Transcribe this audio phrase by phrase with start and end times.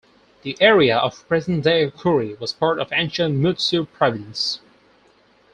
[0.41, 4.59] The area of present-day Koori was part of ancient Mutsu Province.